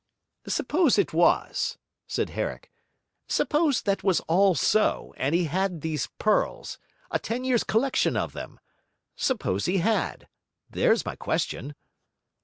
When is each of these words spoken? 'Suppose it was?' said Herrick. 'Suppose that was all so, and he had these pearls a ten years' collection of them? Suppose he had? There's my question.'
'Suppose 0.47 0.97
it 0.97 1.13
was?' 1.13 1.77
said 2.07 2.31
Herrick. 2.31 2.71
'Suppose 3.29 3.83
that 3.83 4.03
was 4.03 4.19
all 4.21 4.55
so, 4.55 5.13
and 5.15 5.35
he 5.35 5.43
had 5.43 5.81
these 5.81 6.09
pearls 6.17 6.79
a 7.11 7.19
ten 7.19 7.43
years' 7.43 7.63
collection 7.63 8.17
of 8.17 8.33
them? 8.33 8.59
Suppose 9.15 9.65
he 9.65 9.77
had? 9.77 10.27
There's 10.71 11.05
my 11.05 11.15
question.' 11.15 11.75